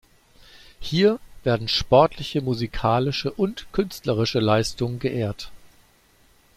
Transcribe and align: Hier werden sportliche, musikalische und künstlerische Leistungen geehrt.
Hier 0.79 1.19
werden 1.43 1.67
sportliche, 1.67 2.41
musikalische 2.41 3.29
und 3.31 3.71
künstlerische 3.71 4.39
Leistungen 4.39 4.97
geehrt. 4.97 5.51